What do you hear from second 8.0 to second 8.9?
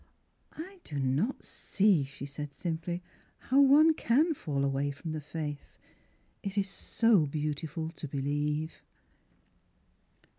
believe